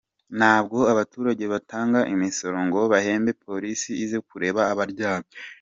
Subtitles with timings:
[0.37, 5.33] Ntabwo abaturage batanga imisoro ngo bahembe Polisi ize kureba abaryamanye.